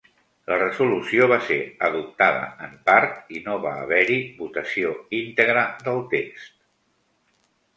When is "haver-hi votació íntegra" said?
3.83-5.67